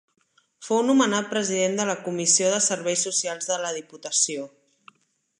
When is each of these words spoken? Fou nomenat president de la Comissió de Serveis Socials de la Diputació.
Fou 0.67 0.79
nomenat 0.85 1.27
president 1.33 1.75
de 1.79 1.85
la 1.89 1.95
Comissió 2.07 2.47
de 2.53 2.61
Serveis 2.67 3.03
Socials 3.07 3.51
de 3.53 3.59
la 3.65 3.75
Diputació. 3.77 4.47